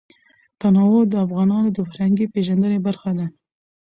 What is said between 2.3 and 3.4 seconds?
پیژندنې برخه ده.